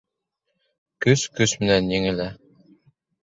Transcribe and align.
Көс 1.05 1.25
көс 1.39 1.53
менән 1.65 1.91
еңелә. 1.97 2.27